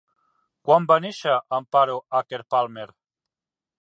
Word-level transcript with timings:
Quan 0.69 0.87
va 0.91 0.97
néixer 1.03 1.35
Amparo 1.59 1.99
Acker-Palmer? 2.21 2.87